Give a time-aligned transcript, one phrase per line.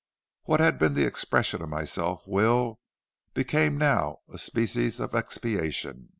[0.45, 2.79] What had been the expression of my self will,
[3.35, 6.09] became now a species of expiation.